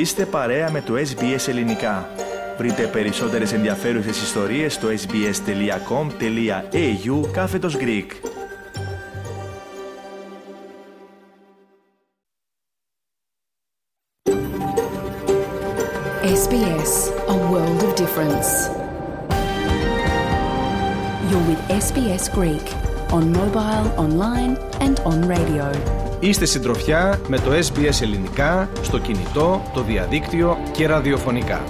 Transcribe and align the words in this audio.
Είστε 0.00 0.26
παρέα 0.26 0.70
με 0.70 0.80
το 0.80 0.94
SBS 0.94 1.48
Ελληνικά. 1.48 2.08
Βρείτε 2.58 2.86
περισσότερες 2.86 3.52
ενδιαφέρουσες 3.52 4.22
ιστορίες 4.22 4.74
στο 4.74 4.88
sbs.com.au 4.88 6.10
κάθετος 7.32 7.76
Greek. 7.76 8.06
SBS, 16.22 16.92
a 17.28 17.36
world 17.50 17.80
of 17.86 17.92
difference. 18.02 18.50
You're 21.28 21.46
with 21.50 21.62
SBS 21.84 22.24
Greek 22.38 22.66
on 23.16 23.24
mobile, 23.40 23.86
online 24.04 24.52
and 24.86 24.96
on 25.10 25.18
radio. 25.34 26.09
Είστε 26.20 26.44
συντροφιά 26.44 27.20
με 27.28 27.38
το 27.38 27.50
SBS 27.50 28.02
Ελληνικά 28.02 28.68
στο 28.82 28.98
κινητό, 28.98 29.62
το 29.74 29.82
διαδίκτυο 29.82 30.58
και 30.72 30.86
ραδιοφωνικά. 30.86 31.60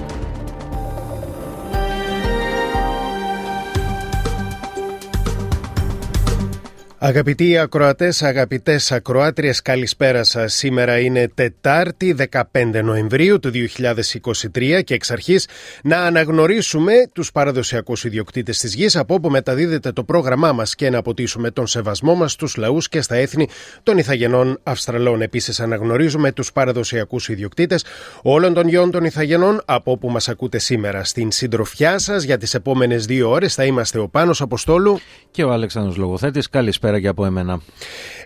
Αγαπητοί 7.03 7.59
ακροατές, 7.59 8.23
αγαπητές 8.23 8.93
ακροάτριες, 8.93 9.63
καλησπέρα 9.63 10.25
σας. 10.25 10.55
Σήμερα 10.55 10.99
είναι 10.99 11.29
Τετάρτη, 11.35 12.13
15 12.13 12.83
Νοεμβρίου 12.83 13.39
του 13.41 13.51
2023 13.51 14.83
και 14.85 14.95
εξ 14.95 15.11
αρχής 15.11 15.49
να 15.83 15.97
αναγνωρίσουμε 15.97 16.93
τους 17.13 17.33
παραδοσιακούς 17.33 18.05
ιδιοκτήτες 18.05 18.59
της 18.59 18.75
γης 18.75 18.97
από 18.97 19.15
όπου 19.15 19.31
μεταδίδεται 19.31 19.93
το 19.93 20.05
πρόγραμμά 20.05 20.53
μας 20.53 20.75
και 20.75 20.91
να 20.91 20.99
αποτίσουμε 20.99 21.51
τον 21.51 21.67
σεβασμό 21.67 22.15
μας 22.15 22.33
στους 22.33 22.57
λαούς 22.57 22.89
και 22.89 23.01
στα 23.01 23.15
έθνη 23.15 23.49
των 23.83 23.99
Ιθαγενών 23.99 24.59
Αυστραλών. 24.63 25.23
Επίσης, 25.23 25.61
αναγνωρίζουμε 25.61 26.33
τους 26.33 26.53
παραδοσιακούς 26.53 27.29
ιδιοκτήτες 27.29 27.85
όλων 28.23 28.55
των 28.55 28.69
γιών 28.69 28.91
των 28.91 29.05
Ιθαγενών 29.05 29.63
από 29.65 29.91
όπου 29.91 30.11
μας 30.11 30.29
ακούτε 30.29 30.59
σήμερα. 30.59 31.05
Στην 31.05 31.31
συντροφιά 31.31 31.99
σας 31.99 32.23
για 32.23 32.39
τις 32.39 32.55
επόμενες 32.55 33.05
δύο 33.05 33.31
ώρες 33.31 33.55
θα 33.55 33.65
είμαστε 33.65 33.99
ο 33.99 34.09
Πάνος 34.09 34.41
Αποστόλου 34.41 35.01
και 35.31 35.45
ο 35.45 35.53
Αλέξανδρος 35.53 35.97
Λογοθέτης. 35.97 36.49
Καλησπέρα 36.49 36.89
και 36.99 37.09
από 37.09 37.25
εμένα. 37.25 37.61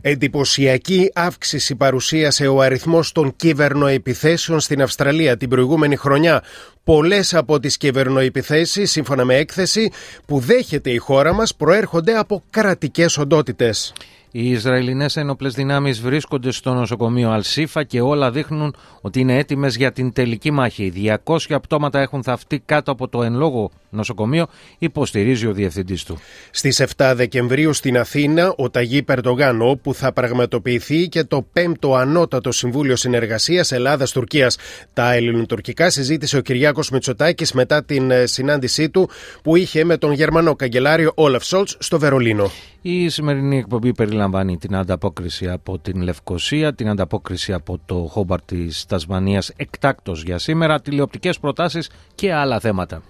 Εντυπωσιακή 0.00 1.10
αύξηση 1.14 1.74
παρουσίασε 1.76 2.46
ο 2.46 2.60
αριθμός 2.60 3.12
των 3.12 3.36
κυβερνοεπιθέσεων 3.36 4.60
στην 4.60 4.82
Αυστραλία 4.82 5.36
την 5.36 5.48
προηγούμενη 5.48 5.96
χρονιά. 5.96 6.42
Πολλές 6.84 7.34
από 7.34 7.60
τις 7.60 7.76
κυβερνοεπιθέσεις, 7.76 8.90
σύμφωνα 8.90 9.24
με 9.24 9.34
έκθεση 9.36 9.90
που 10.26 10.38
δέχεται 10.38 10.90
η 10.90 10.96
χώρα 10.96 11.32
μας, 11.32 11.54
προέρχονται 11.54 12.12
από 12.12 12.42
κρατικές 12.50 13.18
οντότητες. 13.18 13.92
Οι 14.36 14.50
Ισραηλινές 14.50 15.16
ένοπλες 15.16 15.54
δυνάμεις 15.54 16.00
βρίσκονται 16.00 16.50
στο 16.50 16.74
νοσοκομείο 16.74 17.30
Αλσίφα 17.30 17.84
και 17.84 18.00
όλα 18.00 18.30
δείχνουν 18.30 18.74
ότι 19.00 19.20
είναι 19.20 19.38
έτοιμες 19.38 19.76
για 19.76 19.92
την 19.92 20.12
τελική 20.12 20.50
μάχη. 20.50 21.18
200 21.24 21.56
πτώματα 21.62 22.00
έχουν 22.00 22.22
θαυτεί 22.22 22.62
κάτω 22.66 22.92
από 22.92 23.08
το 23.08 23.22
εν 23.22 23.34
λόγω 23.34 23.70
νοσοκομείο, 23.90 24.46
υποστηρίζει 24.78 25.46
ο 25.46 25.52
διευθυντής 25.52 26.04
του. 26.04 26.18
Στις 26.50 26.82
7 26.96 27.12
Δεκεμβρίου 27.16 27.72
στην 27.72 27.98
Αθήνα, 27.98 28.54
ο 28.56 28.70
Ταγί 28.70 29.02
Περντογάν, 29.02 29.62
όπου 29.62 29.94
θα 29.94 30.12
πραγματοποιηθεί 30.12 31.08
και 31.08 31.24
το 31.24 31.46
5ο 31.56 31.92
Ανώτατο 31.96 32.52
Συμβούλιο 32.52 32.96
Συνεργασίας 32.96 33.72
Ελλάδα-Τουρκία. 33.72 34.52
Τα 34.92 35.12
ελληνοτουρκικά 35.12 35.90
συζήτησε 35.90 36.36
ο 36.36 36.40
Κυριάκος 36.40 36.90
Μητσοτάκης 36.90 37.52
μετά 37.52 37.84
την 37.84 38.10
ε, 38.10 38.26
συνάντησή 38.26 38.90
του 38.90 39.08
που 39.42 39.56
είχε 39.56 39.84
με 39.84 39.96
τον 39.96 40.12
Γερμανό 40.12 40.54
καγκελάριο 40.54 41.12
Όλαφ 41.14 41.44
Σόλτς 41.44 41.76
στο 41.78 41.98
Βερολίνο. 41.98 42.50
Η 42.82 43.08
σημερινή 43.08 43.58
εκπομπή 43.58 43.92
περιλαμβάνει 43.92 44.23
την 44.58 44.76
ανταπόκριση 44.76 45.48
από 45.48 45.78
την 45.78 46.02
Λευκοσία, 46.02 46.74
την 46.74 46.88
ανταπόκριση 46.88 47.52
από 47.52 47.80
το 47.86 47.94
Χόμπαρ 47.94 48.42
της 48.42 48.86
Τασμανίας 48.86 49.52
εκτάκτο 49.56 50.12
για 50.12 50.38
σήμερα, 50.38 50.80
τηλεοπτικές 50.80 51.38
προτάσεις 51.38 51.90
και 52.14 52.32
άλλα 52.32 52.60
θέματα. 52.60 53.02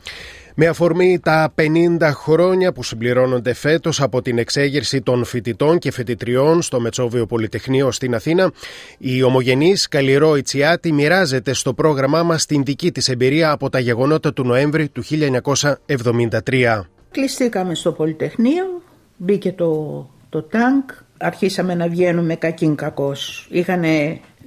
Με 0.56 0.66
αφορμή 0.66 1.19
τα 1.22 1.55
50 1.55 2.11
χρόνια 2.15 2.72
που 2.72 2.83
συμπληρώνονται 2.83 3.55
φέτος 3.55 4.00
από 4.00 4.22
την 4.22 4.38
εξέγερση 4.38 5.03
των 5.03 5.25
φοιτητών 5.25 5.78
και 5.78 5.93
φοιτητριών 5.93 6.62
στο 6.62 6.81
Μετσόβιο 6.81 7.27
Πολυτεχνείο 7.27 7.91
στην 7.91 8.15
Αθήνα, 8.15 8.53
η 8.99 9.22
ομογενής 9.22 9.88
Καλλιρό 9.88 10.37
Ιτσιάτη 10.37 10.93
μοιράζεται 10.93 11.53
στο 11.53 11.75
πρόγραμμά 11.75 12.22
μας 12.22 12.47
την 12.47 12.65
δική 12.65 12.93
της 12.93 13.09
εμπειρία 13.09 13.50
από 13.50 13.69
τα 13.69 13.78
γεγονότα 13.78 14.33
του 14.33 14.44
Νοέμβρη 14.44 14.88
του 14.88 15.03
1973. 16.47 16.81
Κλειστήκαμε 17.11 17.75
στο 17.75 17.93
Πολυτεχνείο, 17.93 18.65
μπήκε 19.17 19.53
το, 19.53 20.11
το 20.28 20.43
τάγκ, 20.43 20.83
αρχίσαμε 21.25 21.75
να 21.75 21.89
βγαίνουμε 21.89 22.35
κακήν 22.35 22.75
κακός. 22.75 23.47
Είχαν 23.51 23.85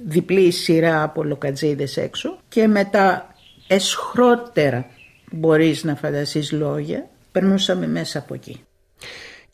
διπλή 0.04 0.50
σειρά 0.50 1.02
από 1.02 1.22
λοκατζίδες 1.24 1.96
έξω 1.96 2.38
και 2.48 2.66
μετά 2.66 3.34
εσχρότερα 3.68 4.86
μπορείς 5.30 5.84
να 5.84 5.94
φανταστείς 5.94 6.52
λόγια, 6.52 7.08
περνούσαμε 7.32 7.86
μέσα 7.86 8.18
από 8.18 8.34
εκεί. 8.34 8.60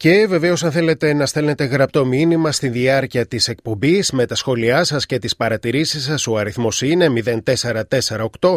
Και 0.04 0.26
βεβαίως, 0.28 0.64
αν 0.64 0.72
θέλετε 0.72 1.12
να 1.14 1.26
στέλνετε 1.26 1.64
γραπτό 1.64 2.04
μήνυμα 2.04 2.52
στη 2.52 2.68
διάρκεια 2.68 3.26
της 3.26 3.48
εκπομπής 3.48 4.10
με 4.10 4.26
τα 4.26 4.34
σχόλιά 4.34 4.84
σας 4.84 5.06
και 5.06 5.18
τις 5.18 5.36
παρατηρήσεις 5.36 6.04
σας, 6.04 6.26
ο 6.26 6.36
αριθμός 6.36 6.82
είναι 6.82 7.12
0448 7.44 8.56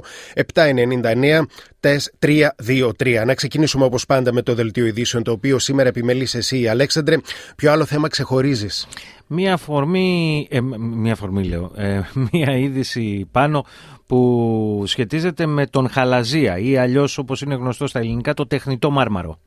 799 0.53 1.46
323. 1.80 3.25
Να 3.25 3.34
ξεκινήσουμε 3.34 3.86
όπως 3.86 4.06
πάντα 4.06 4.34
με 4.34 4.41
το 4.41 4.53
δελτίο 4.53 4.86
ειδήσεων, 4.86 5.24
το 5.24 5.31
οποίο 5.31 5.59
σήμερα 5.59 5.90
επιμελείς 5.90 6.36
εσύ, 6.36 6.68
Αλέξανδρε. 6.68 7.18
Ποιο 7.56 7.72
άλλο 7.72 7.86
θέμα 7.86 8.07
ξεχωρίζεις; 8.07 8.88
Μία 9.28 9.53
αφορμή, 9.53 10.47
ε, 10.52 10.62
μία 10.80 11.13
αφορμή 11.13 11.44
λέω, 11.44 11.72
ε, 11.75 12.02
μία 12.31 12.57
είδηση 12.57 13.28
πάνω 13.31 13.66
που 14.07 14.84
σχετίζεται 14.85 15.45
με 15.45 15.66
τον 15.66 15.90
χαλαζία 15.90 16.57
ή 16.57 16.78
αλλιώς 16.78 17.18
όπως 17.18 17.41
είναι 17.41 17.56
γνωστό 17.56 17.88
στα 17.88 18.00
ελληνικά 18.00 18.34
το 18.34 18.47
τεχνητό 18.47 18.91
μάρμαρο. 18.91 19.40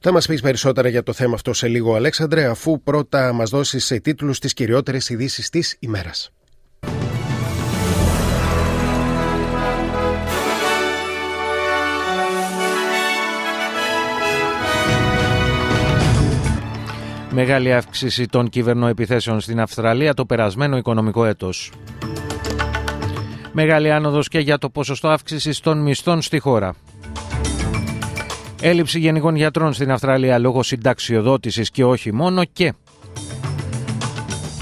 Θα 0.00 0.12
μας 0.12 0.26
πεις 0.26 0.40
περισσότερα 0.40 0.88
για 0.88 1.02
το 1.02 1.12
θέμα 1.12 1.34
αυτό 1.34 1.52
σε 1.52 1.68
λίγο 1.68 1.94
Αλέξανδρε 1.94 2.44
αφού 2.44 2.80
πρώτα 2.82 3.32
μας 3.32 3.50
δώσεις 3.50 3.84
σε 3.84 4.00
τίτλους 4.00 4.38
τις 4.38 4.52
κυριότερες 4.52 5.08
ειδήσει 5.08 5.50
της 5.50 5.76
ημέρας. 5.78 6.30
Μεγάλη 17.30 17.72
αύξηση 17.72 18.26
των 18.26 18.48
κυβερνοεπιθέσεων 18.48 19.40
στην 19.40 19.60
Αυστραλία 19.60 20.14
το 20.14 20.26
περασμένο 20.26 20.76
οικονομικό 20.76 21.24
έτος. 21.24 21.72
Μεγάλη 23.58 23.92
άνοδος 23.92 24.28
και 24.28 24.38
για 24.38 24.58
το 24.58 24.70
ποσοστό 24.70 25.08
αύξησης 25.08 25.60
των 25.60 25.78
μισθών 25.78 26.22
στη 26.22 26.38
χώρα. 26.38 26.74
Έλλειψη 28.60 28.98
γενικών 28.98 29.36
γιατρών 29.36 29.72
στην 29.72 29.90
Αυστραλία 29.90 30.38
λόγω 30.38 30.62
συνταξιοδότησης 30.62 31.70
και 31.70 31.84
όχι 31.84 32.12
μόνο 32.12 32.44
και 32.44 32.72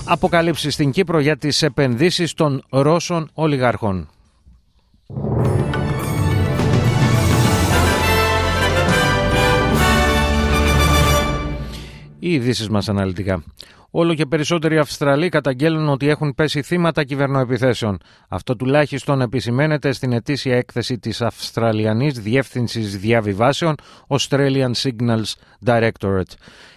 αποκαλύψεις 0.05 0.75
στην 0.75 0.91
Κύπρο 0.91 1.19
για 1.19 1.37
τις 1.37 1.63
επενδύσεις 1.63 2.35
των 2.35 2.65
Ρώσων 2.69 3.31
ολιγαρχών. 3.35 4.09
Οι 12.27 12.33
ειδήσεις 12.33 12.69
μας 12.69 12.89
αναλυτικά. 12.89 13.45
Όλο 13.91 14.15
και 14.15 14.27
περισσότεροι 14.27 14.79
Αυστραλοί 14.79 15.29
καταγγέλνουν 15.29 15.89
ότι 15.89 16.09
έχουν 16.09 16.35
πέσει 16.35 16.63
θύματα 16.63 17.05
κυβερνοεπιθέσεων. 17.05 17.99
Αυτό 18.29 18.57
τουλάχιστον 18.57 19.21
επισημαίνεται 19.21 19.93
στην 19.93 20.13
ετήσια 20.13 20.57
έκθεση 20.57 20.99
της 20.99 21.23
Αυστραλιανής 21.23 22.21
Διεύθυνσης 22.21 22.99
Διαβιβάσεων 22.99 23.75
Australian 24.09 24.71
Signals 24.83 25.33
Directorate. 25.65 26.33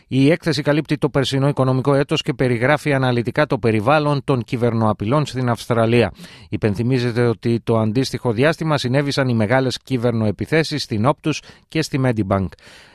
Η 0.07 0.31
έκθεση 0.31 0.61
καλύπτει 0.61 0.97
το 0.97 1.09
περσινό 1.09 1.47
οικονομικό 1.47 1.93
έτος 1.93 2.21
και 2.21 2.33
περιγράφει 2.33 2.93
αναλυτικά 2.93 3.45
το 3.45 3.57
περιβάλλον 3.57 4.23
των 4.23 4.43
κυβερνοαπειλών 4.43 5.25
στην 5.25 5.49
Αυστραλία. 5.49 6.11
Υπενθυμίζεται 6.49 7.27
ότι 7.27 7.59
το 7.63 7.77
αντίστοιχο 7.77 8.31
διάστημα 8.31 8.77
συνέβησαν 8.77 9.27
οι 9.27 9.33
μεγάλες 9.33 9.77
κυβερνοεπιθέσεις 9.83 10.83
στην 10.83 11.09
Optus 11.09 11.33
και 11.67 11.81
στη 11.81 12.01
Medibank. 12.03 12.47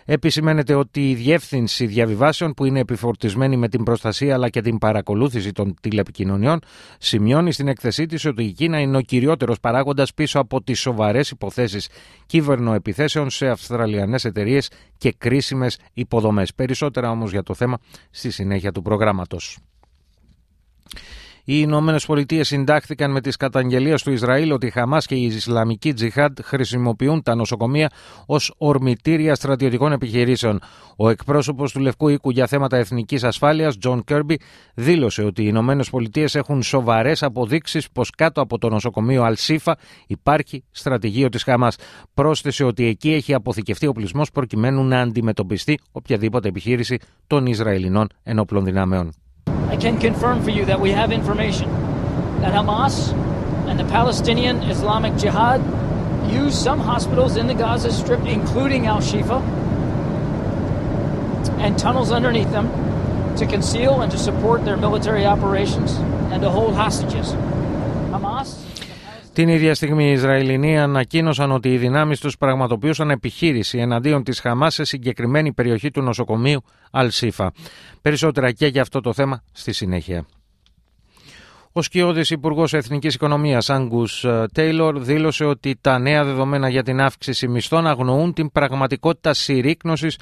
Επισημαίνεται 0.05 0.75
ότι 0.75 1.11
η 1.11 1.15
διεύθυνση 1.15 1.87
διαβιβάσεων 1.87 2.55
που 2.55 2.65
είναι 2.65 2.81
επιφορτισμένη 2.81 3.57
με 3.57 3.69
την 3.69 3.83
προστασία 3.83 4.35
αλλά 4.35 4.49
και 4.49 4.61
την 4.61 4.79
παρακολούθηση 4.79 5.53
των 5.53 5.75
τηλεπικοινωνιών 5.81 6.59
σημειώνει 6.99 7.53
στην 7.53 7.69
έκθεσή 7.69 8.07
της 8.07 8.25
ότι 8.25 8.45
η 8.45 8.53
Κίνα 8.53 8.81
είναι 8.81 8.97
ο 8.97 9.01
κυριότερος 9.01 9.61
παράγοντας 9.61 10.15
πίσω 10.15 10.41
από 10.41 10.63
τις 10.63 10.81
σοβαρές 10.81 11.31
υποθέσεις 11.31 11.89
κυβερνοεπιθέσεων 12.27 13.31
σε 13.31 13.49
Αυστραλιανές 13.49 14.25
εταιρείες 14.25 14.71
και 14.99 15.15
κρίσιμες 15.19 15.79
υποδομές. 15.93 16.55
Περισσότερα 16.55 17.11
όμως 17.11 17.31
για 17.31 17.43
το 17.43 17.55
θέμα 17.55 17.79
στη 18.11 18.31
συνέχεια 18.31 18.73
του 18.73 18.83
προγράμματος. 18.83 19.59
Οι 21.45 21.55
Ηνωμένες 21.59 21.99
Πολιτείες 22.07 22.49
συντάχθηκαν 22.49 23.11
με 23.11 23.21
τις 23.21 23.37
καταγγελίες 23.37 24.03
του 24.03 24.11
Ισραήλ 24.11 24.53
ότι 24.53 24.67
η 24.67 24.71
Χαμάς 24.71 25.07
και 25.07 25.15
η 25.15 25.23
Ισλαμική 25.25 25.93
Τζιχάντ 25.93 26.39
χρησιμοποιούν 26.43 27.23
τα 27.23 27.35
νοσοκομεία 27.35 27.91
ως 28.27 28.55
ορμητήρια 28.59 29.35
στρατιωτικών 29.35 29.93
επιχειρήσεων. 29.93 30.61
Ο 30.97 31.09
εκπρόσωπος 31.09 31.73
του 31.73 31.81
Λευκού 31.81 32.09
Οίκου 32.09 32.31
για 32.31 32.47
θέματα 32.47 32.77
εθνικής 32.77 33.25
ασφάλειας, 33.25 33.79
Τζον 33.79 34.05
Κέρμπι, 34.05 34.39
δήλωσε 34.75 35.23
ότι 35.23 35.43
οι 35.43 35.47
Ηνωμένε 35.49 35.85
Πολιτείες 35.91 36.35
έχουν 36.35 36.63
σοβαρές 36.63 37.23
αποδείξεις 37.23 37.91
πως 37.91 38.11
κάτω 38.11 38.41
από 38.41 38.59
το 38.59 38.69
νοσοκομείο 38.69 39.23
Αλσίφα 39.23 39.79
υπάρχει 40.07 40.65
στρατηγείο 40.71 41.29
της 41.29 41.43
Χαμάς. 41.43 41.77
Πρόσθεσε 42.15 42.65
ότι 42.65 42.87
εκεί 42.87 43.13
έχει 43.13 43.35
αποθηκευτεί 43.35 43.87
ο 43.87 43.93
πλεισμό 43.93 44.23
προκειμένου 44.33 44.85
να 44.85 45.01
αντιμετωπιστεί 45.01 45.79
οποιαδήποτε 45.93 46.49
επιχείρηση 46.49 46.99
των 47.27 47.47
Ισραηλινών 47.47 48.09
ενόπλων 48.23 48.65
δυνάμεων. 48.65 49.13
I 49.73 49.77
can 49.79 49.99
confirm 49.99 50.45
for 50.45 50.51
you 50.51 50.67
that 50.67 50.81
we 50.81 50.91
have 50.91 51.13
information 51.13 51.71
that 52.43 52.53
Hamas 52.53 53.11
and 53.67 53.81
the 53.81 53.85
Palestinian 53.85 54.59
Islamic 54.65 55.17
Jihad 55.17 55.63
use 56.31 56.63
some 56.63 56.79
hospitals 56.79 57.39
in 57.39 57.47
the 57.47 57.55
Gaza 57.55 57.91
Strip, 57.91 58.21
including 58.27 58.87
Al 58.87 58.99
Shifa, 58.99 59.41
and 61.59 61.79
tunnels 61.79 62.13
underneath 62.13 62.51
them 62.51 62.69
to 63.39 63.47
conceal 63.47 64.03
and 64.03 64.13
to 64.13 64.19
support 64.19 64.63
their 64.67 64.77
military 64.77 65.25
operations 65.25 65.93
and 66.31 66.43
to 66.43 66.51
hold 66.51 66.75
hostages. 66.75 67.33
Hamas 69.33 69.35
Την 69.35 69.49
ίδια 69.49 69.75
στιγμή 69.75 70.09
οι 70.09 70.13
Ισραηλινοί 70.13 70.79
ανακοίνωσαν 70.79 71.53
ότι 71.53 71.73
οι 71.73 71.79
δυνάμεις 71.79 72.21
τους 72.21 72.37
πραγματοποιούσαν 72.37 73.11
επιχείρηση 73.11 73.79
εναντίον 73.79 74.23
της 74.23 74.41
Χαμάς 74.41 74.75
σε 74.75 74.85
συγκεκριμένη 74.85 75.53
περιοχή 75.53 75.91
του 75.91 76.03
νοσοκομείου 76.03 76.63
Αλσίφα. 76.91 77.53
Περισσότερα 78.03 78.53
και 78.53 78.67
για 78.67 78.83
αυτό 78.83 79.01
το 79.01 79.13
θέμα 79.13 79.43
στη 79.53 79.73
συνέχεια. 79.73 80.27
Ο 81.75 81.83
σκιώδης 81.83 82.31
Υπουργός 82.31 82.73
Εθνικής 82.73 83.15
Οικονομίας, 83.15 83.71
Άγκου 83.71 84.07
ε, 84.23 84.47
Τέιλορ, 84.53 84.99
δήλωσε 84.99 85.45
ότι 85.45 85.79
τα 85.81 85.99
νέα 85.99 86.25
δεδομένα 86.25 86.69
για 86.69 86.83
την 86.83 87.01
αύξηση 87.01 87.49
μισθών 87.49 87.87
αγνοούν 87.87 88.33
την 88.33 88.53
πραγματικότητα 88.53 89.35
συρρήκνωσης 89.35 90.19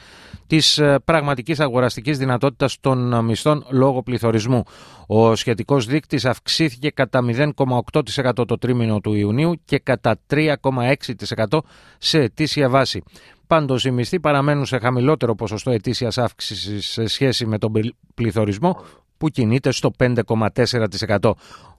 της 0.46 0.78
ε, 0.78 0.98
πραγματικής 1.04 1.60
αγοραστικής 1.60 2.18
δυνατότητας 2.18 2.76
των 2.80 3.24
μισθών 3.24 3.66
λόγω 3.70 4.02
πληθωρισμού. 4.02 4.62
Ο 5.06 5.34
σχετικός 5.34 5.86
δείκτης 5.86 6.24
αυξήθηκε 6.24 6.90
κατά 6.90 7.20
0,8% 7.56 8.32
το 8.46 8.58
τρίμηνο 8.58 9.00
του 9.00 9.14
Ιουνίου 9.14 9.60
και 9.64 9.78
κατά 9.78 10.18
3,6% 10.30 11.58
σε 11.98 12.18
ετήσια 12.18 12.68
βάση. 12.68 13.02
Πάντως, 13.46 13.84
οι 13.84 13.90
μισθοί 13.90 14.20
παραμένουν 14.20 14.66
σε 14.66 14.78
χαμηλότερο 14.78 15.34
ποσοστό 15.34 15.70
ετήσιας 15.70 16.18
αύξησης 16.18 16.86
σε 16.86 17.06
σχέση 17.06 17.46
με 17.46 17.58
τον 17.58 17.72
πληθωρισμό 18.14 18.82
που 19.20 19.28
κινείται 19.28 19.72
στο 19.72 19.90
5,4%. 19.98 21.32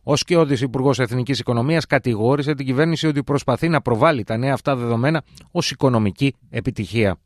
Ω 0.03 0.13
και 0.13 0.37
ο 0.37 0.45
Δη 0.45 0.63
Υπουργός 0.63 0.99
Εθνικής 0.99 1.39
Οικονομίας, 1.39 1.85
κατηγόρησε 1.85 2.53
την 2.53 2.65
κυβέρνηση 2.65 3.07
ότι 3.07 3.23
προσπαθεί 3.23 3.69
να 3.69 3.81
προβάλλει 3.81 4.23
τα 4.23 4.37
νέα 4.37 4.53
αυτά 4.53 4.75
δεδομένα 4.75 5.23
ως 5.51 5.71
οικονομική 5.71 6.35
επιτυχία. 6.49 7.17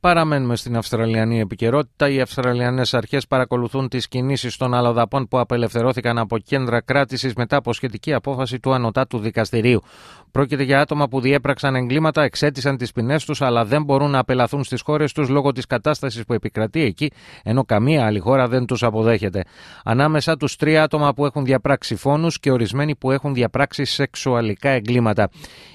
Παραμένουμε 0.00 0.56
στην 0.56 0.76
Αυστραλιανή 0.76 1.40
επικαιρότητα. 1.40 2.08
Οι 2.08 2.20
Αυστραλιανές 2.20 2.94
αρχές 2.94 3.26
παρακολουθούν 3.26 3.88
τις 3.88 4.08
κινήσεις 4.08 4.56
των 4.56 4.74
αλλοδαπών 4.74 5.28
που 5.28 5.38
απελευθερώθηκαν 5.38 6.18
από 6.18 6.38
κέντρα 6.38 6.80
κράτησης 6.80 7.34
μετά 7.34 7.56
από 7.56 7.72
σχετική 7.72 8.12
απόφαση 8.12 8.60
του 8.60 8.72
Ανωτάτου 8.72 9.18
Δικαστηρίου. 9.18 9.82
Πρόκειται 10.30 10.62
για 10.62 10.80
άτομα 10.80 11.08
που 11.08 11.20
διέπραξαν 11.20 11.74
εγκλήματα, 11.74 12.22
εξέτησαν 12.22 12.76
τις 12.76 12.92
ποινές 12.92 13.24
τους, 13.24 13.42
αλλά 13.42 13.64
δεν 13.64 13.82
μπορούν 13.82 14.10
να 14.10 14.18
απελαθούν 14.18 14.64
στις 14.64 14.80
χώρες 14.80 15.12
τους 15.12 15.28
λόγω 15.28 15.52
της 15.52 15.66
κατάστασης 15.66 16.24
που 16.24 16.32
επικρατεί 16.32 16.82
εκεί, 16.82 17.10
ενώ 17.42 17.64
καμία 17.64 18.06
άλλη 18.06 18.18
χώρα 18.18 18.48
δεν 18.48 18.66
τους 18.66 18.82
αποδέχεται. 18.82 19.44
Ανάμεσα 19.84 20.36
τους 20.36 20.56
τρία 20.56 20.82
άτομα 20.82 21.14
που 21.14 21.24
έχουν 21.24 21.44
διαπράξει 21.44 21.94
φόνους 21.94 22.40
και 22.40 22.50
ορισμένοι 22.50 22.96
που 22.96 23.10
έχουν 23.10 23.34
διαπράξει 23.34 23.84
σεξουαλικά 23.84 24.68
εγκλήματα. 24.68 25.28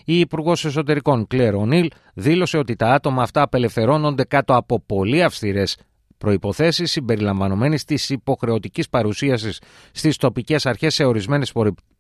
Η 0.05 0.19
Υπουργός 0.19 0.65
Εσωτερικών, 0.65 1.27
Κλέρ 1.27 1.55
Ονίλ, 1.55 1.89
δήλωσε 2.13 2.57
ότι 2.57 2.75
τα 2.75 2.93
άτομα 2.93 3.21
αυτά 3.21 3.41
απελευθερώνονται 3.41 4.23
κάτω 4.23 4.55
από 4.55 4.79
πολύ 4.79 5.23
αυστηρές 5.23 5.77
προποθέσει 6.17 6.85
συμπεριλαμβανομένης 6.85 7.83
της 7.83 8.09
υποχρεωτικής 8.09 8.89
παρουσίασης 8.89 9.61
στις 9.91 10.17
τοπικές 10.17 10.65
αρχές 10.65 10.93
σε 10.93 11.03
ορισμένες 11.03 11.53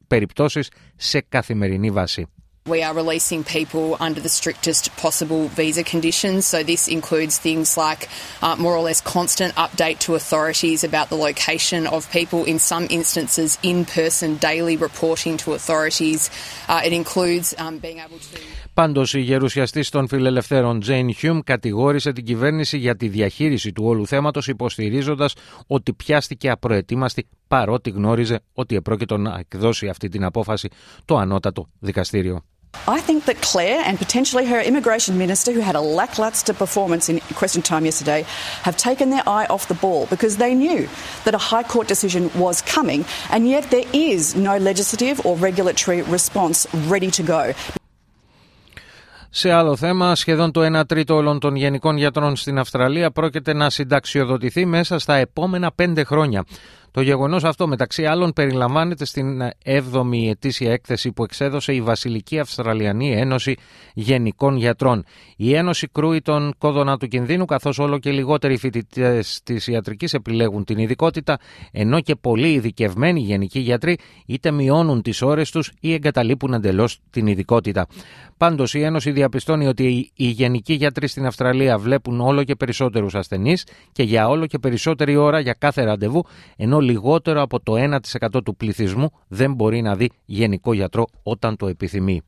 περιπτώσεις 0.07 0.69
σε 0.95 1.21
καθημερινή 1.21 1.91
βάση. 1.91 2.27
We 2.65 2.81
are 2.81 2.93
releasing 2.93 3.43
people 3.43 3.97
under 3.99 4.21
the 4.21 4.29
strictest 4.29 4.95
possible 4.95 5.49
visa 5.49 5.83
conditions. 5.83 6.45
So, 6.45 6.63
this 6.63 6.87
includes 6.87 7.37
things 7.37 7.75
like 7.75 8.07
uh, 8.41 8.55
more 8.55 8.73
or 8.73 8.83
less 8.89 9.01
constant 9.01 9.53
update 9.55 9.99
to 10.05 10.15
authorities 10.15 10.85
about 10.85 11.09
the 11.09 11.17
location 11.17 11.85
of 11.87 12.09
people, 12.09 12.45
in 12.45 12.59
some 12.59 12.87
instances, 12.89 13.57
in 13.63 13.83
person 13.83 14.37
daily 14.37 14.77
reporting 14.77 15.35
to 15.43 15.51
authorities. 15.51 16.29
Uh, 16.69 16.81
it 16.85 16.93
includes 16.93 17.53
um, 17.57 17.79
being 17.79 17.99
able 17.99 18.19
to. 18.19 18.39
Πάντως, 18.73 19.13
η 19.13 19.19
γερουσιαστής 19.19 19.89
των 19.89 20.07
φιλελευθέρων 20.07 20.79
Τζέιν 20.79 21.13
Χιούμ 21.13 21.39
κατηγόρησε 21.43 22.11
την 22.11 22.25
κυβέρνηση 22.25 22.77
για 22.77 22.95
τη 22.95 23.07
διαχείριση 23.07 23.71
του 23.71 23.83
όλου 23.85 24.07
θέματος 24.07 24.47
υποστηρίζοντας 24.47 25.35
ότι 25.67 25.93
πιάστηκε 25.93 26.49
απροετοίμαστη 26.49 27.27
παρότι 27.47 27.89
γνώριζε 27.89 28.39
ότι 28.53 28.75
επρόκειτο 28.75 29.17
να 29.17 29.37
εκδώσει 29.39 29.87
αυτή 29.87 30.09
την 30.09 30.23
απόφαση 30.23 30.69
το 31.05 31.17
ανώτατο 31.17 31.67
δικαστήριο. 31.79 32.43
I 32.96 33.00
think 33.08 33.20
that 33.28 33.38
Claire 33.50 33.80
and 33.88 33.94
potentially 34.04 34.44
her 34.52 34.60
immigration 34.70 35.14
minister, 35.24 35.50
who 35.56 35.62
had 35.70 35.76
a 35.82 35.86
lacklustre 36.00 36.54
performance 36.64 37.04
in 37.10 37.16
question 37.40 37.62
time 37.72 37.84
yesterday, 37.90 38.20
have 38.66 38.76
taken 38.88 39.06
their 39.14 39.26
eye 39.38 39.46
off 39.54 39.64
the 39.72 39.80
ball 39.84 40.02
because 40.14 40.34
they 40.42 40.52
knew 40.64 40.80
that 41.24 41.34
a 41.40 41.42
High 41.50 41.66
Court 41.72 41.86
decision 41.94 42.22
was 42.44 42.56
coming, 42.76 43.00
and 43.32 43.40
yet 43.54 43.64
there 43.74 43.88
is 43.92 44.20
no 44.48 44.54
legislative 44.70 45.16
or 45.26 45.32
regulatory 45.48 46.00
response 46.16 46.56
ready 46.94 47.10
to 47.18 47.22
go. 47.22 47.42
Σε 49.30 49.52
άλλο 49.52 49.76
θέμα, 49.76 50.14
σχεδόν 50.14 50.50
το 50.52 50.78
1 50.80 50.86
τρίτο 50.86 51.14
όλων 51.14 51.38
των 51.38 51.56
γενικών 51.56 51.96
γιατρών 51.96 52.36
στην 52.36 52.58
Αυστραλία 52.58 53.10
πρόκειται 53.10 53.52
να 53.52 53.70
συνταξιοδοτηθεί 53.70 54.64
μέσα 54.64 54.98
στα 54.98 55.14
επόμενα 55.14 55.72
πέντε 55.72 56.04
χρόνια. 56.04 56.44
Το 56.93 57.01
γεγονός 57.01 57.43
αυτό, 57.43 57.67
μεταξύ 57.67 58.05
άλλων, 58.05 58.33
περιλαμβάνεται 58.33 59.05
στην 59.05 59.41
7η 59.65 60.29
ετήσια 60.29 60.71
έκθεση 60.71 61.11
που 61.11 61.23
εξέδωσε 61.23 61.73
η 61.73 61.81
Βασιλική 61.81 62.39
Αυστραλιανή 62.39 63.11
Ένωση 63.11 63.55
Γενικών 63.93 64.55
Γιατρών. 64.55 65.03
Η 65.37 65.55
Ένωση 65.55 65.87
κρούει 65.87 66.21
τον 66.21 66.53
κόδωνα 66.57 66.97
του 66.97 67.07
κινδύνου, 67.07 67.45
καθώς 67.45 67.79
όλο 67.79 67.97
και 67.97 68.11
λιγότεροι 68.11 68.57
φοιτητές 68.57 69.41
της 69.43 69.67
ιατρικής 69.67 70.13
επιλέγουν 70.13 70.63
την 70.63 70.77
ειδικότητα, 70.77 71.37
ενώ 71.71 72.01
και 72.01 72.15
πολλοί 72.15 72.53
ειδικευμένοι 72.53 73.19
γενικοί 73.19 73.59
γιατροί 73.59 73.97
είτε 74.25 74.51
μειώνουν 74.51 75.01
τις 75.01 75.21
ώρες 75.21 75.51
τους 75.51 75.71
ή 75.79 75.93
εγκαταλείπουν 75.93 76.53
εντελώς 76.53 76.99
την 77.09 77.27
ειδικότητα. 77.27 77.87
Πάντως, 78.37 78.73
η 78.73 78.81
Ένωση 78.81 79.11
διαπιστώνει 79.11 79.67
ότι 79.67 80.11
οι 80.15 80.27
γενικοί 80.27 80.73
γιατροί 80.73 81.07
στην 81.07 81.25
Αυστραλία 81.25 81.77
βλέπουν 81.77 82.21
όλο 82.21 82.43
και 82.43 82.55
περισσότερους 82.55 83.15
ασθενείς 83.15 83.65
και 83.91 84.03
για 84.03 84.27
όλο 84.27 84.45
και 84.45 84.59
περισσότερη 84.59 85.15
ώρα 85.15 85.39
για 85.39 85.53
κάθε 85.53 85.83
ραντεβού, 85.83 86.25
ενώ 86.57 86.81
λιγότερο 86.83 87.41
από 87.41 87.59
το 87.59 87.73
1% 88.33 88.43
του 88.43 88.55
πληθυσμού 88.55 89.09
δεν 89.27 89.53
μπορεί 89.53 89.81
να 89.81 89.95
δει 89.95 90.09
γενικό 90.25 90.73
γιατρό 90.73 91.05
όταν 91.23 91.55
το 91.55 91.67
επιθυμεί. 91.67 92.21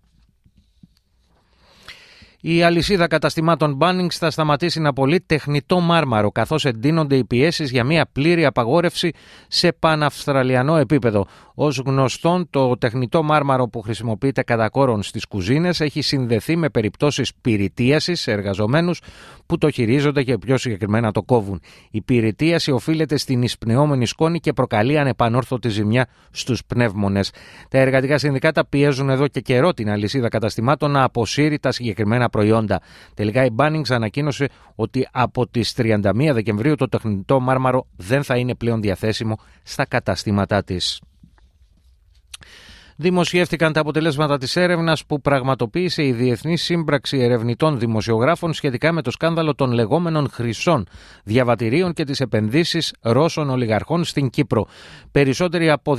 Η 2.47 2.63
αλυσίδα 2.63 3.07
καταστημάτων 3.07 3.77
Bunnings 3.81 4.11
θα 4.11 4.29
σταματήσει 4.29 4.79
να 4.79 4.93
πωλεί 4.93 5.21
τεχνητό 5.21 5.79
μάρμαρο, 5.79 6.31
καθώς 6.31 6.65
εντείνονται 6.65 7.15
οι 7.15 7.25
πιέσεις 7.25 7.71
για 7.71 7.83
μια 7.83 8.07
πλήρη 8.11 8.45
απαγόρευση 8.45 9.11
σε 9.47 9.71
παναυστραλιανό 9.71 10.77
επίπεδο. 10.77 11.25
Ω 11.55 11.67
γνωστόν, 11.67 12.47
το 12.49 12.77
τεχνητό 12.77 13.23
μάρμαρο 13.23 13.67
που 13.67 13.81
χρησιμοποιείται 13.81 14.43
κατά 14.43 14.69
κόρον 14.69 15.03
στις 15.03 15.25
κουζίνες 15.25 15.79
έχει 15.79 16.01
συνδεθεί 16.01 16.55
με 16.55 16.69
περιπτώσεις 16.69 17.31
πυρητίασης 17.41 18.21
σε 18.21 18.31
εργαζομένους 18.31 19.01
που 19.45 19.57
το 19.57 19.69
χειρίζονται 19.69 20.23
και 20.23 20.37
πιο 20.37 20.57
συγκεκριμένα 20.57 21.11
το 21.11 21.23
κόβουν. 21.23 21.61
Η 21.91 22.01
πυρητίαση 22.01 22.71
οφείλεται 22.71 23.17
στην 23.17 23.41
εισπνεώμενη 23.41 24.05
σκόνη 24.05 24.39
και 24.39 24.53
προκαλεί 24.53 24.99
ανεπανόρθωτη 24.99 25.69
ζημιά 25.69 26.07
στους 26.31 26.65
πνεύμονες. 26.65 27.31
Τα 27.69 27.77
εργατικά 27.77 28.17
συνδικάτα 28.17 28.65
πιέζουν 28.65 29.09
εδώ 29.09 29.27
και 29.27 29.39
καιρό 29.39 29.73
την 29.73 29.89
αλυσίδα 29.89 30.29
καταστημάτων 30.29 30.91
να 30.91 31.03
αποσύρει 31.03 31.59
τα 31.59 31.71
συγκεκριμένα 31.71 32.29
προϊόντα. 32.35 32.81
Τελικά 33.13 33.45
η 33.45 33.49
Bunnings 33.57 33.89
ανακοίνωσε 33.89 34.49
ότι 34.75 35.07
από 35.11 35.47
τις 35.47 35.73
31 35.77 35.99
Δεκεμβρίου 36.33 36.75
το 36.75 36.87
τεχνητό 36.89 37.39
μάρμαρο 37.39 37.87
δεν 37.95 38.23
θα 38.23 38.37
είναι 38.37 38.55
πλέον 38.55 38.81
διαθέσιμο 38.81 39.39
στα 39.63 39.85
καταστήματά 39.85 40.63
της. 40.63 41.01
Δημοσιεύτηκαν 42.95 43.73
τα 43.73 43.79
αποτελέσματα 43.79 44.37
της 44.37 44.55
έρευνας 44.55 45.05
που 45.05 45.21
πραγματοποίησε 45.21 46.03
η 46.03 46.11
Διεθνής 46.11 46.63
Σύμπραξη 46.63 47.17
Ερευνητών 47.17 47.79
Δημοσιογράφων 47.79 48.53
σχετικά 48.53 48.91
με 48.91 49.01
το 49.01 49.11
σκάνδαλο 49.11 49.55
των 49.55 49.71
λεγόμενων 49.71 50.29
χρυσών 50.29 50.87
διαβατηρίων 51.23 51.93
και 51.93 52.03
τις 52.03 52.19
επενδύσεις 52.19 52.93
Ρώσων 53.01 53.49
ολιγαρχών 53.49 54.03
στην 54.03 54.29
Κύπρο. 54.29 54.67
Περισσότεροι 55.11 55.69
από 55.69 55.97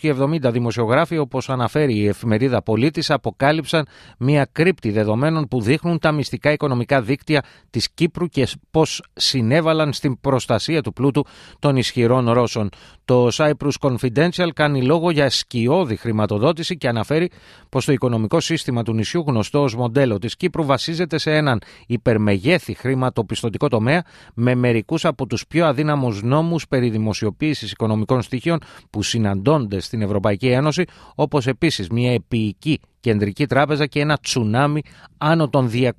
270 0.00 0.50
δημοσιογράφοι, 0.52 1.18
όπως 1.18 1.48
αναφέρει 1.48 1.94
η 1.94 2.06
εφημερίδα 2.06 2.62
Πολίτης, 2.62 3.10
αποκάλυψαν 3.10 3.86
μια 4.18 4.48
κρύπτη 4.52 4.90
δεδομένων 4.90 5.48
που 5.48 5.60
δείχνουν 5.60 5.98
τα 5.98 6.12
μυστικά 6.12 6.52
οικονομικά 6.52 7.02
δίκτυα 7.02 7.42
της 7.70 7.90
Κύπρου 7.90 8.26
και 8.26 8.48
πώς 8.70 9.02
συνέβαλαν 9.12 9.92
στην 9.92 10.20
προστασία 10.20 10.82
του 10.82 10.92
πλούτου 10.92 11.24
των 11.58 11.76
ισχυρών 11.76 12.30
Ρώσων. 12.30 12.68
Το 13.04 13.28
Cyprus 13.32 13.70
Confidential 13.80 14.48
κάνει 14.54 14.82
λόγο 14.82 15.10
για 15.10 15.30
σκιώδη 15.30 15.96
χρηματοδότηση 15.96 16.34
και 16.78 16.88
αναφέρει 16.88 17.30
πως 17.68 17.84
το 17.84 17.92
οικονομικό 17.92 18.40
σύστημα 18.40 18.82
του 18.82 18.92
νησιού, 18.94 19.24
γνωστό 19.26 19.62
ως 19.62 19.74
μοντέλο 19.74 20.18
της 20.18 20.36
Κύπρου, 20.36 20.64
βασίζεται 20.64 21.18
σε 21.18 21.36
έναν 21.36 21.60
υπερμεγέθη 21.86 22.74
χρηματοπιστωτικό 22.74 23.68
τομέα 23.68 24.04
με 24.34 24.54
μερικούς 24.54 25.04
από 25.04 25.26
τους 25.26 25.46
πιο 25.46 25.66
αδύναμους 25.66 26.22
νόμους 26.22 26.68
περί 26.68 26.90
δημοσιοποίησης 26.90 27.70
οικονομικών 27.70 28.22
στοιχείων 28.22 28.58
που 28.90 29.02
συναντώνται 29.02 29.80
στην 29.80 30.02
Ευρωπαϊκή 30.02 30.46
Ένωση, 30.46 30.84
όπως 31.14 31.46
επίσης 31.46 31.88
μια 31.88 32.12
επίοικη 32.12 32.80
κεντρική 33.06 33.46
τράπεζα 33.46 33.86
και 33.86 34.00
ένα 34.00 34.18
τσουνάμι 34.22 34.82
άνω 35.18 35.48
των 35.48 35.70
200 35.72 35.90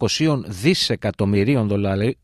δισεκατομμυρίων 0.46 1.70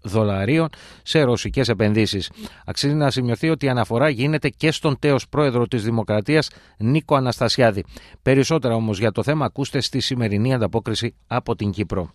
δολαρίων 0.02 0.70
σε 1.04 1.22
ρωσικές 1.22 1.70
επενδύσεις. 1.70 2.32
Αξίζει 2.66 2.94
να 2.94 3.12
σημειωθεί 3.12 3.50
ότι 3.50 3.66
η 3.66 3.70
αναφορά 3.70 4.10
γίνεται 4.10 4.50
και 4.50 4.72
στον 4.72 5.00
τέος 5.00 5.30
πρόεδρο 5.30 5.68
της 5.68 5.84
Δημοκρατίας 5.84 6.50
Νίκο 6.78 7.16
Αναστασιάδη. 7.16 7.84
Περισσότερα 8.22 8.76
όμως 8.76 9.00
για 9.00 9.12
το 9.12 9.24
θέμα 9.24 9.46
ακούστε 9.46 9.82
στη 9.82 10.00
σημερινή 10.00 10.54
ανταπόκριση 10.54 11.16
από 11.28 11.56
την 11.56 11.72
Κύπρο. 11.72 12.14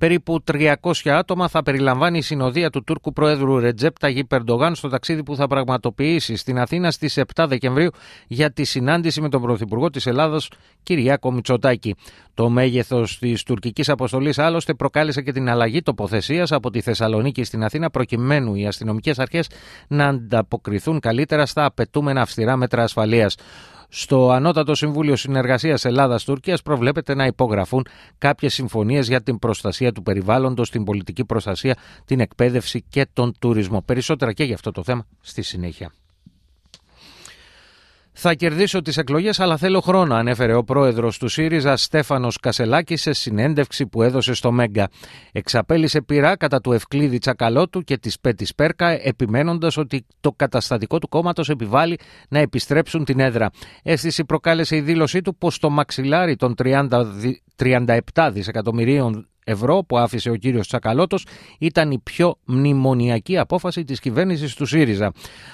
Περίπου 0.00 0.42
300 0.52 0.74
άτομα 1.04 1.48
θα 1.48 1.62
περιλαμβάνει 1.62 2.18
η 2.18 2.22
συνοδεία 2.22 2.70
του 2.70 2.84
Τούρκου 2.84 3.12
Πρόεδρου 3.12 3.58
Ρετζέπ 3.58 3.98
Ταγί 3.98 4.24
Περντογάν 4.24 4.74
στο 4.74 4.88
ταξίδι 4.88 5.22
που 5.22 5.36
θα 5.36 5.46
πραγματοποιήσει 5.46 6.36
στην 6.36 6.58
Αθήνα 6.58 6.90
στις 6.90 7.18
7 7.34 7.44
Δεκεμβρίου 7.48 7.90
για 8.26 8.52
τη 8.52 8.64
συνάντηση 8.64 9.20
με 9.20 9.28
τον 9.28 9.42
Πρωθυπουργό 9.42 9.90
της 9.90 10.06
Ελλάδα 10.06 10.40
Κυριάκο 10.82 11.32
Μητσοτάκη. 11.32 11.94
Το 12.34 12.48
μέγεθος 12.48 13.18
της 13.18 13.42
τουρκικής 13.42 13.88
αποστολής 13.88 14.38
άλλωστε 14.38 14.74
προκάλεσε 14.74 15.22
και 15.22 15.32
την 15.32 15.48
αλλαγή 15.48 15.82
τοποθεσίας 15.82 16.52
από 16.52 16.70
τη 16.70 16.80
Θεσσαλονίκη 16.80 17.44
στην 17.44 17.64
Αθήνα 17.64 17.90
προκειμένου 17.90 18.54
οι 18.54 18.66
αστυνομικές 18.66 19.18
αρχές 19.18 19.50
να 19.88 20.06
ανταποκριθούν 20.06 21.00
καλύτερα 21.00 21.46
στα 21.46 21.64
απαιτούμενα 21.64 22.20
αυστηρά 22.20 22.56
μέτρα 22.56 22.82
ασφαλείας. 22.82 23.36
Στο 23.92 24.30
Ανώτατο 24.30 24.74
Συμβούλιο 24.74 25.16
Συνεργασίας 25.16 25.84
Ελλάδα-Τουρκία 25.84 26.58
προβλέπεται 26.64 27.14
να 27.14 27.26
υπογραφούν 27.26 27.86
κάποιες 28.18 28.54
συμφωνίες 28.54 29.08
για 29.08 29.22
την 29.22 29.38
προστασία 29.38 29.92
του 29.92 30.02
περιβάλλοντος, 30.02 30.70
την 30.70 30.84
πολιτική 30.84 31.24
προστασία, 31.24 31.76
την 32.04 32.20
εκπαίδευση 32.20 32.84
και 32.88 33.06
τον 33.12 33.34
τουρισμό. 33.38 33.82
Περισσότερα 33.82 34.32
και 34.32 34.44
για 34.44 34.54
αυτό 34.54 34.70
το 34.70 34.82
θέμα 34.82 35.06
στη 35.20 35.42
συνέχεια. 35.42 35.92
Θα 38.12 38.34
κερδίσω 38.34 38.82
τις 38.82 38.96
εκλογές, 38.96 39.40
αλλά 39.40 39.56
θέλω 39.56 39.80
χρόνο, 39.80 40.14
ανέφερε 40.14 40.54
ο 40.54 40.64
πρόεδρος 40.64 41.18
του 41.18 41.28
ΣΥΡΙΖΑ 41.28 41.76
Στέφανος 41.76 42.38
Κασελάκης 42.38 43.00
σε 43.00 43.12
συνέντευξη 43.12 43.86
που 43.86 44.02
έδωσε 44.02 44.34
στο 44.34 44.52
Μέγκα. 44.52 44.88
Εξαπέλυσε 45.32 46.02
πειρά 46.02 46.36
κατά 46.36 46.60
του 46.60 46.72
Ευκλήδη 46.72 47.18
Τσακαλώτου 47.18 47.80
και 47.80 47.98
της 47.98 48.20
Πέτη 48.20 48.46
Πέρκα, 48.56 48.88
επιμένοντας 48.88 49.76
ότι 49.76 50.06
το 50.20 50.32
καταστατικό 50.32 50.98
του 50.98 51.08
κόμματος 51.08 51.48
επιβάλλει 51.48 51.98
να 52.28 52.38
επιστρέψουν 52.38 53.04
την 53.04 53.20
έδρα. 53.20 53.50
Αίσθηση 53.82 54.24
προκάλεσε 54.24 54.76
η 54.76 54.80
δήλωσή 54.80 55.20
του 55.20 55.36
πως 55.36 55.58
το 55.58 55.70
μαξιλάρι 55.70 56.36
των 56.36 56.54
30, 56.62 56.88
37 57.56 58.30
δισεκατομμυρίων 58.32 59.28
ευρώ 59.50 59.84
που 59.86 59.98
άφησε 59.98 60.30
ο 60.30 60.34
κύριος 60.34 60.66
Τσακαλώτος 60.66 61.26
ήταν 61.58 61.90
η 61.90 61.98
πιο 61.98 62.38
μνημονιακή 62.44 63.38
απόφαση 63.38 63.84
της 63.84 64.00
κυβέρνησης 64.00 64.54
του 64.54 64.66
ΣΥΡΙΖΑ. 64.66 65.12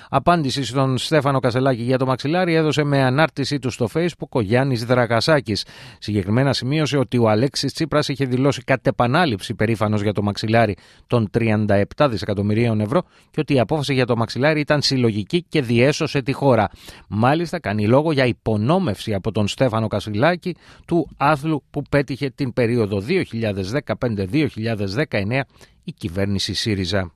Απάντηση 0.08 0.64
στον 0.64 0.98
Στέφανο 0.98 1.38
Κασελάκη 1.38 1.82
για 1.82 1.98
το 1.98 2.06
μαξιλάρι 2.06 2.54
έδωσε 2.54 2.84
με 2.84 3.02
ανάρτησή 3.02 3.58
του 3.58 3.70
στο 3.70 3.88
facebook 3.94 4.28
ο 4.28 4.40
Γιάννης 4.40 4.84
Δραγασάκης. 4.84 5.66
Συγκεκριμένα 5.98 6.52
σημείωσε 6.52 6.96
ότι 6.96 7.18
ο 7.18 7.28
Αλέξης 7.28 7.72
Τσίπρας 7.72 8.08
είχε 8.08 8.24
δηλώσει 8.24 8.62
κατ' 8.62 8.86
επανάληψη 8.86 9.54
περήφανος 9.54 10.02
για 10.02 10.12
το 10.12 10.22
μαξιλάρι 10.22 10.76
των 11.06 11.30
37 11.38 11.84
δισεκατομμυρίων 12.10 12.80
ευρώ 12.80 13.02
και 13.30 13.40
ότι 13.40 13.54
η 13.54 13.60
απόφαση 13.60 13.94
για 13.94 14.06
το 14.06 14.16
μαξιλάρι 14.16 14.60
ήταν 14.60 14.82
συλλογική 14.82 15.44
και 15.48 15.62
διέσωσε 15.62 16.22
τη 16.22 16.32
χώρα. 16.32 16.68
Μάλιστα 17.08 17.60
κάνει 17.60 17.86
λόγο 17.86 18.12
για 18.12 18.26
υπονόμευση 18.26 19.14
από 19.14 19.32
τον 19.32 19.48
Στέφανο 19.48 19.86
Κασιλάκη 19.86 20.56
του 20.86 21.08
άθλου 21.16 21.62
που 21.70 21.82
πέτυχε 21.90 22.30
την 22.30 22.52
περίοδο 22.52 23.00
2015-2019 23.86 25.40
η 25.84 25.92
κυβέρνηση 25.92 26.54
ΣΥΡΙΖΑ. 26.54 27.10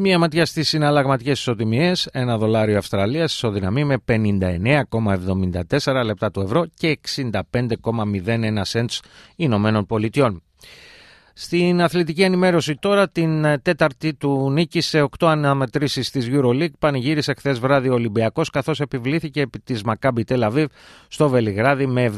Μία 0.00 0.18
ματιά 0.18 0.46
στις 0.46 0.68
συναλλαγματικές 0.68 1.38
ισοτιμίες. 1.38 2.08
Ένα 2.12 2.38
δολάριο 2.38 2.78
Αυστραλίας 2.78 3.32
ισοδυναμεί 3.32 3.84
με 3.84 3.96
59,74 4.04 6.02
λεπτά 6.04 6.30
του 6.30 6.40
ευρώ 6.40 6.66
και 6.74 6.98
65,01 7.16 8.62
cents 8.72 8.98
Ηνωμένων 9.36 9.86
Πολιτειών. 9.86 10.42
Στην 11.40 11.82
αθλητική 11.82 12.22
ενημέρωση 12.22 12.74
τώρα, 12.74 13.08
την 13.08 13.44
ε, 13.44 13.58
τέταρτη 13.58 14.14
του 14.14 14.50
νίκη 14.50 14.80
σε 14.80 15.00
οκτώ 15.00 15.26
αναμετρήσεις 15.26 16.10
της 16.10 16.28
Euroleague, 16.30 16.78
πανηγύρισε 16.78 17.34
χθες 17.34 17.58
βράδυ 17.58 17.88
ο 17.88 17.92
Ολυμπιακός, 17.92 18.50
καθώς 18.50 18.80
επιβλήθηκε 18.80 19.40
επί 19.40 19.58
της 19.58 19.82
Μακάμπι 19.82 20.24
Τελαβίβ 20.24 20.66
στο 21.08 21.28
Βελιγράδι 21.28 21.86
με 21.86 22.12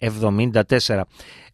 79-74. 0.00 1.00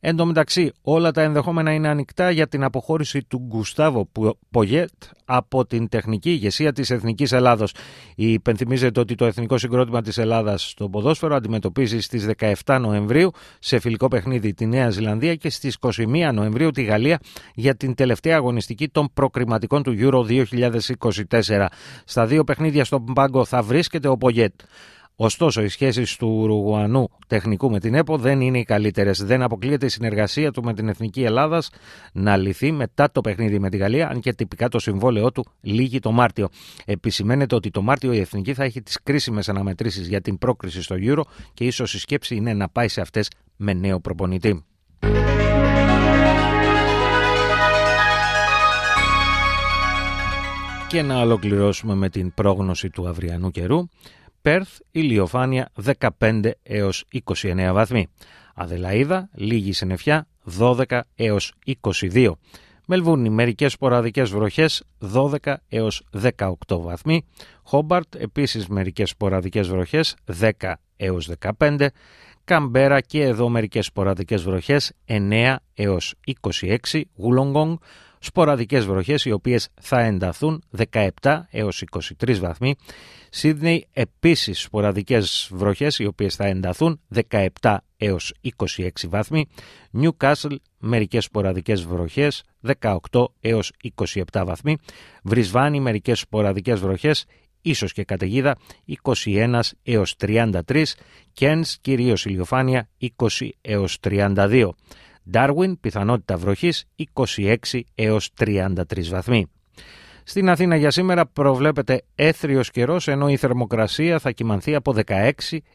Εν 0.07 0.17
τω 0.17 0.27
μεταξύ, 0.27 0.73
όλα 0.83 1.11
τα 1.11 1.23
ενδεχόμενα 1.23 1.73
είναι 1.73 1.89
ανοιχτά 1.89 2.31
για 2.31 2.49
την 2.49 2.65
αποχώρηση 2.65 3.23
του 3.23 3.39
Γκουστάβο 3.39 4.09
Πογέτ 4.51 4.91
από 5.25 5.67
την 5.67 5.89
τεχνική 5.89 6.31
ηγεσία 6.31 6.73
της 6.73 6.91
Εθνικής 6.91 7.33
Ελλάδος. 7.33 7.75
Υπενθυμίζεται 8.15 9.01
ότι 9.01 9.15
το 9.15 9.25
εθνικό 9.25 9.59
συγκρότημα 9.59 10.03
της 10.03 10.19
Ελλάδας 10.19 10.69
στο 10.71 10.89
ποδόσφαιρο 10.89 11.35
αντιμετωπίζει 11.35 12.01
στις 12.01 12.27
17 12.65 12.79
Νοεμβρίου 12.81 13.31
σε 13.59 13.79
φιλικό 13.79 14.09
παιχνίδι 14.09 14.55
τη 14.55 14.67
Νέα 14.67 14.91
Ζηλανδία 14.91 15.35
και 15.35 15.51
στις 15.51 15.77
21 15.81 16.31
Νοεμβρίου 16.33 16.64
τη 16.71 16.83
Γαλλία 16.83 17.19
για 17.55 17.75
την 17.75 17.95
τελευταία 17.95 18.37
αγωνιστική 18.37 18.89
των 18.89 19.09
προκριματικών 19.15 19.83
του 19.83 19.97
Euro 19.99 20.45
2024. 21.41 21.67
Στα 22.05 22.27
δύο 22.27 22.45
παιχνίδια 22.45 22.85
στον 22.85 23.05
πάγκο 23.05 23.45
θα 23.45 23.63
βρίσκεται 23.63 24.09
ο 24.09 24.17
Πογέτ. 24.17 24.53
Ωστόσο, 25.17 25.63
οι 25.63 25.69
σχέσεις 25.69 26.17
του 26.17 26.29
Ουρουγουανού 26.29 27.09
τεχνικού 27.27 27.71
με 27.71 27.81
την 27.81 27.95
ΕΠΟ 27.95 28.17
δεν 28.17 28.41
είναι 28.41 28.59
οι 28.59 28.65
καλύτερες. 28.65 29.25
Δεν 29.25 29.43
αποκλείεται 29.43 29.87
η 29.87 29.89
συνεργασία 29.89 30.51
του 30.51 30.63
με 30.63 30.75
την 30.75 30.89
Εθνική 30.89 31.23
Ελλάδας 31.23 31.71
να 32.13 32.37
λυθεί 32.37 32.73
μετά 32.73 33.11
το 33.11 33.21
παιχνίδι 33.21 33.59
με 33.59 33.71
τη 33.71 33.77
Γαλλία, 33.77 34.09
αν 34.09 34.21
και 34.21 34.33
τυπικά 34.33 34.69
το 34.69 34.79
συμβόλαιό 34.79 35.33
του 35.33 35.45
λύγει 35.61 35.99
το 35.99 36.11
Μάρτιο. 36.11 36.49
Επισημαίνεται 36.85 37.55
ότι 37.55 37.71
το 37.71 37.83
Μάρτιο 37.83 38.13
η 38.13 38.19
Εθνική 38.19 38.55
θα 38.55 38.65
έχει 38.65 38.83
τις 38.83 39.03
κρίσιμες 39.03 39.49
αναμετρήσεις 39.49 40.09
για 40.09 40.21
την 40.21 40.39
πρόκριση 40.39 40.83
στο 40.83 40.97
Euro 40.99 41.23
και 41.55 41.65
ίσως 41.65 41.95
η 41.95 41.99
σκέψη 41.99 42.35
είναι 42.35 42.53
να 42.53 42.69
πάει 42.69 42.89
σε 42.89 43.01
αυτές 43.01 43.31
με 43.57 43.73
νέο 43.73 44.01
προπονητή. 44.01 44.65
Και 50.95 51.03
να 51.03 51.21
ολοκληρώσουμε 51.21 51.95
με 51.95 52.09
την 52.09 52.35
πρόγνωση 52.35 52.91
του 52.91 53.09
αυριανού 53.09 53.51
καιρού. 53.51 53.89
Πέρθ 54.43 54.79
ηλιοφάνεια 54.91 55.69
15 56.19 56.51
έως 56.63 57.05
29 57.27 57.71
βαθμοί. 57.73 58.07
Αδελαίδα 58.55 59.29
λίγη 59.35 59.73
συννεφιά 59.73 60.27
12 60.59 61.01
έως 61.15 61.53
22. 61.83 62.33
Μελβούνι 62.87 63.31
μερικές 63.31 63.73
σποραδικές 63.73 64.31
βροχές 64.31 64.83
12 65.15 65.55
έως 65.69 66.03
18 66.23 66.55
βαθμοί. 66.69 67.25
Χόμπαρτ 67.63 68.15
επίσης 68.15 68.67
μερικές 68.67 69.11
σποραδικές 69.11 69.69
βροχές 69.69 70.17
10 70.41 70.73
έως 70.97 71.31
15. 71.59 71.87
Καμπέρα 72.45 73.01
και 73.01 73.23
εδώ 73.23 73.49
μερικές 73.49 73.87
σποραδικές 73.87 74.43
βροχές 74.43 74.93
9 75.05 75.57
έως 75.75 76.15
26. 76.25 77.01
Γουλονγκόνγκ 77.17 77.77
σποραδικές 78.25 78.85
βροχές 78.87 79.25
οι 79.25 79.31
οποίες 79.31 79.69
θα 79.81 80.01
ενταθούν 80.01 80.63
17 80.93 81.41
έως 81.51 81.83
23 82.21 82.39
βαθμοί. 82.39 82.75
Σίδνεϊ 83.31 83.87
επίσης 83.93 84.61
σποραδικές 84.61 85.51
βροχές 85.53 85.99
οι 85.99 86.07
οποίες 86.07 86.35
θα 86.35 86.47
ενταθούν 86.47 87.01
17 87.31 87.77
έως 87.97 88.35
26 88.41 88.89
βαθμοί. 89.09 89.47
Νιουκάσλ 89.91 90.55
μερικές 90.79 91.25
σποραδικές 91.25 91.85
βροχές 91.85 92.43
18 92.81 93.25
έως 93.41 93.73
27 93.97 94.23
βαθμοί. 94.33 94.77
Βρισβάνη 95.23 95.81
μερικές 95.81 96.19
σποραδικές 96.19 96.81
βροχές 96.81 97.25
ίσως 97.63 97.93
και 97.93 98.05
καταιγίδα 98.05 98.57
21 98.85 99.61
έως 99.83 100.17
33. 100.17 100.85
Κένς 101.33 101.79
κυρίως 101.81 102.25
ηλιοφάνεια 102.25 102.89
20 102.99 103.49
έως 103.61 103.99
32. 104.01 104.69
Darwin, 105.33 105.73
πιθανότητα 105.81 106.37
βροχής 106.37 106.85
26 107.13 107.57
έως 107.95 108.31
33 108.39 108.75
βαθμοί. 109.09 109.47
Στην 110.27 110.49
Αθήνα 110.49 110.77
για 110.77 110.91
σήμερα 110.91 111.27
προβλέπεται 111.27 112.03
έθριος 112.15 112.71
καιρός 112.71 113.09
ενώ 113.09 113.29
η 113.29 113.37
θερμοκρασία 113.37 114.19
θα 114.19 114.31
κυμανθεί 114.31 114.75
από 114.75 114.95
16 115.07 115.31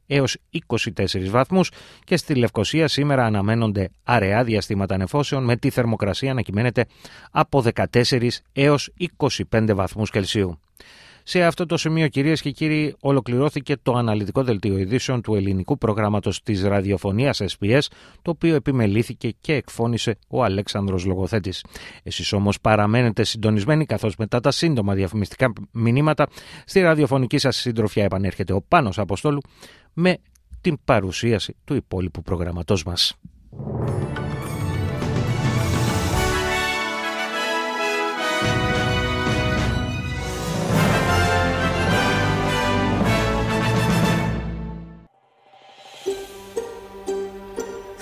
έως 0.07 0.37
24 0.67 1.29
βαθμούς 1.29 1.71
και 2.03 2.17
στη 2.17 2.35
Λευκοσία 2.35 2.87
σήμερα 2.87 3.25
αναμένονται 3.25 3.89
αραιά 4.03 4.43
διαστήματα 4.43 4.97
νεφώσεων 4.97 5.43
με 5.43 5.55
τη 5.55 5.69
θερμοκρασία 5.69 6.33
να 6.33 6.41
κυμαίνεται 6.41 6.85
από 7.31 7.63
14 7.75 8.27
έως 8.53 8.93
25 9.51 9.73
βαθμούς 9.73 10.09
Κελσίου. 10.09 10.59
Σε 11.31 11.43
αυτό 11.43 11.65
το 11.65 11.77
σημείο, 11.77 12.07
κυρίες 12.07 12.41
και 12.41 12.51
κύριοι, 12.51 12.95
ολοκληρώθηκε 13.00 13.75
το 13.81 13.93
αναλυτικό 13.93 14.43
δελτίο 14.43 14.77
ειδήσεων 14.77 15.21
του 15.21 15.36
ελληνικού 15.36 15.77
προγράμματος 15.77 16.43
της 16.43 16.63
ραδιοφωνίας 16.63 17.41
SPS, 17.41 17.79
το 18.21 18.31
οποίο 18.31 18.55
επιμελήθηκε 18.55 19.36
και 19.41 19.53
εκφώνησε 19.53 20.17
ο 20.27 20.43
Αλέξανδρος 20.43 21.05
Λογοθέτης. 21.05 21.65
Εσείς 22.03 22.33
όμως 22.33 22.59
παραμένετε 22.62 23.24
συντονισμένοι, 23.24 23.86
καθώς 23.86 24.15
μετά 24.15 24.39
τα 24.39 24.51
σύντομα 24.51 24.93
διαφημιστικά 24.93 25.53
μηνύματα 25.71 26.27
στη 26.65 26.79
ραδιοφωνική 26.79 27.38
σας 27.38 27.55
συντροφιά 27.55 28.03
επανέρχεται 28.03 28.53
ο 28.53 28.62
Πάνος 28.67 29.00
Αποστόλου 29.00 29.41
με 29.93 30.17
την 30.62 30.77
παρουσίαση 30.86 31.55
του 31.65 31.75
υπόλοιπου 31.75 32.21
προγραμματός 32.21 32.83
μας. 32.83 33.18